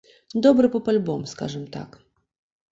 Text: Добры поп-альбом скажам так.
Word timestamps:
Добры 0.45 0.69
поп-альбом 0.77 1.29
скажам 1.35 1.71
так. 1.79 2.03